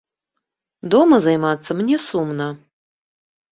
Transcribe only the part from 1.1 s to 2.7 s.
займацца мне сумна.